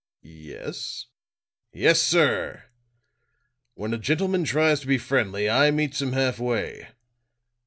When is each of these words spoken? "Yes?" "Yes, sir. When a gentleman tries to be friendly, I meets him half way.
"Yes?" 0.23 1.05
"Yes, 1.73 2.01
sir. 2.01 2.63
When 3.75 3.93
a 3.93 3.99
gentleman 3.99 4.45
tries 4.45 4.79
to 4.79 4.87
be 4.87 4.97
friendly, 4.97 5.47
I 5.47 5.69
meets 5.69 6.01
him 6.01 6.13
half 6.13 6.39
way. 6.39 6.87